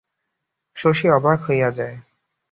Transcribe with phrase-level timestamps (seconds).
[0.75, 1.97] শশী অবাক হইয়া যায়।